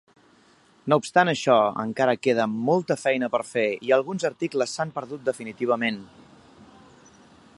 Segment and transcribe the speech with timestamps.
[0.91, 6.03] No obstant això, encara queda molta feina per fer, i alguns articles s'han perdut definitivament.